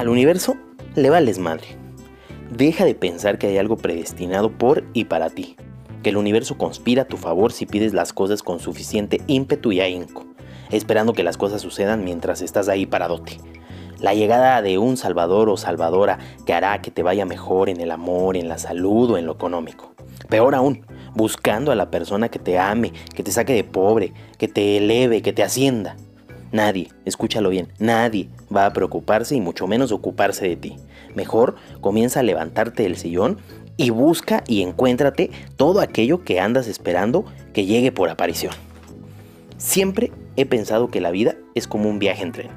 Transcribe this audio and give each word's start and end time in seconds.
Al 0.00 0.08
universo 0.08 0.56
le 0.94 1.10
vales 1.10 1.38
madre. 1.38 1.76
Deja 2.50 2.86
de 2.86 2.94
pensar 2.94 3.36
que 3.36 3.48
hay 3.48 3.58
algo 3.58 3.76
predestinado 3.76 4.50
por 4.50 4.82
y 4.94 5.04
para 5.04 5.28
ti, 5.28 5.56
que 6.02 6.08
el 6.08 6.16
universo 6.16 6.56
conspira 6.56 7.02
a 7.02 7.04
tu 7.04 7.18
favor 7.18 7.52
si 7.52 7.66
pides 7.66 7.92
las 7.92 8.14
cosas 8.14 8.42
con 8.42 8.60
suficiente 8.60 9.20
ímpetu 9.26 9.72
y 9.72 9.82
ahínco, 9.82 10.24
esperando 10.70 11.12
que 11.12 11.22
las 11.22 11.36
cosas 11.36 11.60
sucedan 11.60 12.02
mientras 12.02 12.40
estás 12.40 12.70
ahí 12.70 12.86
paradote. 12.86 13.36
La 13.98 14.14
llegada 14.14 14.62
de 14.62 14.78
un 14.78 14.96
salvador 14.96 15.50
o 15.50 15.58
salvadora 15.58 16.18
que 16.46 16.54
hará 16.54 16.80
que 16.80 16.90
te 16.90 17.02
vaya 17.02 17.26
mejor 17.26 17.68
en 17.68 17.78
el 17.78 17.90
amor, 17.90 18.38
en 18.38 18.48
la 18.48 18.56
salud 18.56 19.10
o 19.10 19.18
en 19.18 19.26
lo 19.26 19.32
económico. 19.32 19.92
Peor 20.30 20.54
aún, 20.54 20.86
buscando 21.14 21.72
a 21.72 21.74
la 21.74 21.90
persona 21.90 22.30
que 22.30 22.38
te 22.38 22.58
ame, 22.58 22.94
que 23.14 23.22
te 23.22 23.32
saque 23.32 23.52
de 23.52 23.64
pobre, 23.64 24.14
que 24.38 24.48
te 24.48 24.78
eleve, 24.78 25.20
que 25.20 25.34
te 25.34 25.42
ascienda. 25.42 25.98
Nadie, 26.52 26.88
escúchalo 27.04 27.50
bien, 27.50 27.68
nadie 27.78 28.28
va 28.54 28.66
a 28.66 28.72
preocuparse 28.72 29.36
y 29.36 29.40
mucho 29.40 29.68
menos 29.68 29.92
ocuparse 29.92 30.48
de 30.48 30.56
ti. 30.56 30.76
Mejor 31.14 31.54
comienza 31.80 32.20
a 32.20 32.24
levantarte 32.24 32.82
del 32.82 32.96
sillón 32.96 33.38
y 33.76 33.90
busca 33.90 34.42
y 34.48 34.62
encuéntrate 34.62 35.30
todo 35.56 35.80
aquello 35.80 36.24
que 36.24 36.40
andas 36.40 36.66
esperando 36.66 37.24
que 37.52 37.66
llegue 37.66 37.92
por 37.92 38.10
aparición. 38.10 38.52
Siempre 39.58 40.10
he 40.36 40.44
pensado 40.44 40.88
que 40.88 41.00
la 41.00 41.10
vida 41.10 41.36
es 41.54 41.68
como 41.68 41.88
un 41.88 41.98
viaje 41.98 42.22
en 42.22 42.32
tren, 42.32 42.50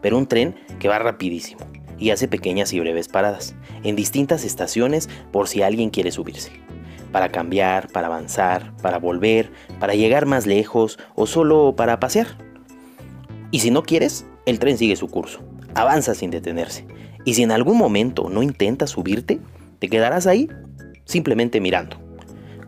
pero 0.00 0.16
un 0.16 0.26
tren 0.26 0.54
que 0.78 0.88
va 0.88 0.98
rapidísimo 0.98 1.60
y 1.98 2.10
hace 2.10 2.28
pequeñas 2.28 2.72
y 2.72 2.80
breves 2.80 3.08
paradas 3.08 3.54
en 3.82 3.96
distintas 3.96 4.44
estaciones 4.44 5.08
por 5.32 5.48
si 5.48 5.62
alguien 5.62 5.90
quiere 5.90 6.12
subirse. 6.12 6.52
Para 7.12 7.30
cambiar, 7.30 7.88
para 7.88 8.06
avanzar, 8.06 8.72
para 8.80 8.98
volver, 8.98 9.50
para 9.80 9.94
llegar 9.94 10.26
más 10.26 10.46
lejos 10.46 10.98
o 11.16 11.26
solo 11.26 11.74
para 11.76 11.98
pasear. 11.98 12.49
Y 13.50 13.60
si 13.60 13.70
no 13.70 13.82
quieres, 13.82 14.26
el 14.46 14.58
tren 14.58 14.78
sigue 14.78 14.96
su 14.96 15.08
curso, 15.08 15.40
avanza 15.74 16.14
sin 16.14 16.30
detenerse. 16.30 16.86
Y 17.24 17.34
si 17.34 17.42
en 17.42 17.52
algún 17.52 17.76
momento 17.76 18.28
no 18.30 18.42
intentas 18.42 18.90
subirte, 18.90 19.40
te 19.78 19.88
quedarás 19.88 20.26
ahí 20.26 20.48
simplemente 21.04 21.60
mirando. 21.60 21.98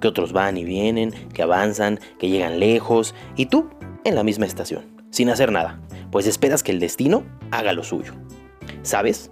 Que 0.00 0.08
otros 0.08 0.32
van 0.32 0.56
y 0.56 0.64
vienen, 0.64 1.12
que 1.32 1.42
avanzan, 1.42 2.00
que 2.18 2.28
llegan 2.28 2.58
lejos, 2.58 3.14
y 3.36 3.46
tú 3.46 3.70
en 4.04 4.16
la 4.16 4.24
misma 4.24 4.46
estación, 4.46 4.84
sin 5.10 5.30
hacer 5.30 5.52
nada, 5.52 5.80
pues 6.10 6.26
esperas 6.26 6.62
que 6.62 6.72
el 6.72 6.80
destino 6.80 7.24
haga 7.50 7.72
lo 7.72 7.84
suyo. 7.84 8.14
¿Sabes? 8.82 9.30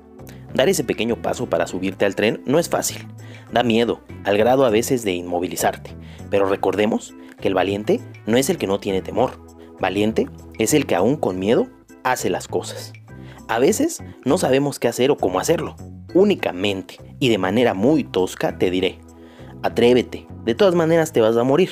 Dar 0.54 0.68
ese 0.68 0.84
pequeño 0.84 1.20
paso 1.20 1.48
para 1.48 1.66
subirte 1.66 2.04
al 2.04 2.14
tren 2.14 2.42
no 2.46 2.58
es 2.58 2.68
fácil. 2.68 3.06
Da 3.52 3.62
miedo, 3.62 4.00
al 4.24 4.38
grado 4.38 4.64
a 4.64 4.70
veces 4.70 5.02
de 5.04 5.12
inmovilizarte. 5.12 5.90
Pero 6.30 6.46
recordemos 6.46 7.14
que 7.40 7.48
el 7.48 7.54
valiente 7.54 8.00
no 8.26 8.36
es 8.36 8.50
el 8.50 8.58
que 8.58 8.66
no 8.66 8.80
tiene 8.80 9.02
temor. 9.02 9.40
Valiente 9.80 10.28
es 10.58 10.74
el 10.74 10.86
que 10.86 10.94
aún 10.94 11.16
con 11.16 11.38
miedo 11.38 11.68
hace 12.04 12.30
las 12.30 12.48
cosas. 12.48 12.92
A 13.48 13.58
veces 13.58 14.02
no 14.24 14.38
sabemos 14.38 14.78
qué 14.78 14.88
hacer 14.88 15.10
o 15.10 15.16
cómo 15.16 15.40
hacerlo. 15.40 15.74
Únicamente 16.14 16.98
y 17.18 17.28
de 17.28 17.38
manera 17.38 17.74
muy 17.74 18.04
tosca 18.04 18.58
te 18.58 18.70
diré, 18.70 18.98
atrévete, 19.62 20.26
de 20.44 20.54
todas 20.54 20.74
maneras 20.74 21.12
te 21.12 21.20
vas 21.20 21.36
a 21.36 21.44
morir. 21.44 21.70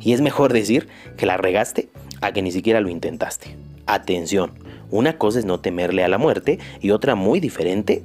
Y 0.00 0.12
es 0.12 0.20
mejor 0.20 0.52
decir 0.52 0.88
que 1.16 1.26
la 1.26 1.36
regaste 1.36 1.88
a 2.20 2.32
que 2.32 2.42
ni 2.42 2.52
siquiera 2.52 2.80
lo 2.80 2.88
intentaste. 2.88 3.56
Atención, 3.86 4.52
una 4.90 5.18
cosa 5.18 5.38
es 5.38 5.44
no 5.44 5.60
temerle 5.60 6.04
a 6.04 6.08
la 6.08 6.18
muerte 6.18 6.58
y 6.80 6.90
otra 6.90 7.14
muy 7.14 7.40
diferente, 7.40 8.04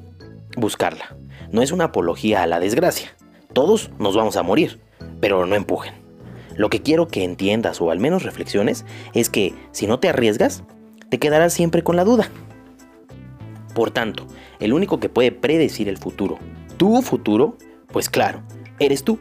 buscarla. 0.55 1.15
No 1.51 1.61
es 1.61 1.71
una 1.71 1.85
apología 1.85 2.43
a 2.43 2.47
la 2.47 2.59
desgracia. 2.59 3.15
Todos 3.53 3.91
nos 3.99 4.15
vamos 4.15 4.37
a 4.37 4.43
morir, 4.43 4.79
pero 5.19 5.45
no 5.45 5.55
empujen. 5.55 6.00
Lo 6.55 6.69
que 6.69 6.81
quiero 6.81 7.07
que 7.07 7.23
entiendas 7.23 7.81
o 7.81 7.91
al 7.91 7.99
menos 7.99 8.23
reflexiones 8.23 8.85
es 9.13 9.29
que 9.29 9.53
si 9.71 9.87
no 9.87 9.99
te 9.99 10.09
arriesgas, 10.09 10.63
te 11.09 11.19
quedarás 11.19 11.53
siempre 11.53 11.83
con 11.83 11.95
la 11.95 12.03
duda. 12.03 12.29
Por 13.73 13.91
tanto, 13.91 14.27
el 14.59 14.73
único 14.73 14.99
que 14.99 15.09
puede 15.09 15.31
predecir 15.31 15.87
el 15.87 15.97
futuro, 15.97 16.37
tu 16.77 17.01
futuro, 17.01 17.57
pues 17.87 18.09
claro, 18.09 18.41
eres 18.79 19.03
tú. 19.03 19.19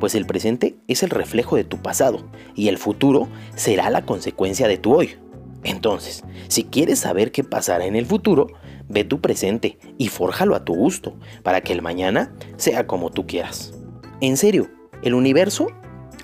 Pues 0.00 0.14
el 0.16 0.26
presente 0.26 0.76
es 0.88 1.02
el 1.02 1.10
reflejo 1.10 1.56
de 1.56 1.64
tu 1.64 1.78
pasado 1.78 2.26
y 2.54 2.68
el 2.68 2.78
futuro 2.78 3.28
será 3.54 3.90
la 3.90 4.04
consecuencia 4.04 4.66
de 4.66 4.76
tu 4.76 4.92
hoy. 4.92 5.16
Entonces, 5.62 6.24
si 6.48 6.64
quieres 6.64 6.98
saber 6.98 7.32
qué 7.32 7.44
pasará 7.44 7.86
en 7.86 7.96
el 7.96 8.04
futuro, 8.04 8.48
ve 8.88 9.04
tu 9.04 9.20
presente 9.20 9.78
y 9.96 10.08
fórjalo 10.08 10.54
a 10.54 10.64
tu 10.64 10.74
gusto 10.74 11.14
para 11.42 11.62
que 11.62 11.72
el 11.72 11.80
mañana 11.80 12.34
sea 12.56 12.86
como 12.86 13.10
tú 13.10 13.26
quieras. 13.26 13.72
En 14.20 14.36
serio, 14.36 14.68
el 15.02 15.14
universo 15.14 15.68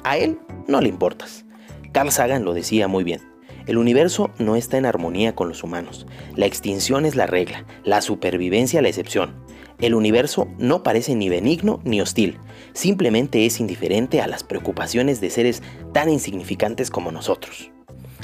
a 0.04 0.16
él 0.16 0.38
no 0.66 0.80
le 0.80 0.88
importas. 0.88 1.44
Carl 1.92 2.10
Sagan 2.10 2.44
lo 2.44 2.54
decía 2.54 2.88
muy 2.88 3.04
bien. 3.04 3.20
El 3.66 3.78
universo 3.78 4.30
no 4.38 4.56
está 4.56 4.78
en 4.78 4.86
armonía 4.86 5.34
con 5.34 5.48
los 5.48 5.62
humanos. 5.62 6.06
La 6.34 6.46
extinción 6.46 7.04
es 7.06 7.14
la 7.14 7.26
regla, 7.26 7.66
la 7.84 8.00
supervivencia 8.00 8.82
la 8.82 8.88
excepción. 8.88 9.34
El 9.80 9.94
universo 9.94 10.48
no 10.58 10.82
parece 10.82 11.14
ni 11.14 11.28
benigno 11.28 11.80
ni 11.84 12.00
hostil, 12.00 12.38
simplemente 12.74 13.46
es 13.46 13.60
indiferente 13.60 14.20
a 14.20 14.26
las 14.26 14.44
preocupaciones 14.44 15.20
de 15.20 15.30
seres 15.30 15.62
tan 15.94 16.10
insignificantes 16.10 16.90
como 16.90 17.12
nosotros. 17.12 17.70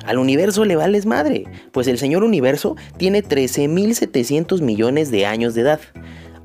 Al 0.05 0.19
universo 0.19 0.65
le 0.65 0.77
vales 0.77 1.07
madre, 1.07 1.45
pues 1.73 1.89
el 1.89 1.99
señor 1.99 2.25
universo 2.25 2.77
tiene 2.99 3.25
13.700 3.25 4.61
millones 4.61 5.11
de 5.11 5.25
años 5.25 5.55
de 5.55 5.63
edad, 5.63 5.81